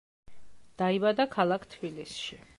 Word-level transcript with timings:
დაიბადა 0.81 1.29
ქალაქ 1.37 1.71
თბილისში. 1.77 2.45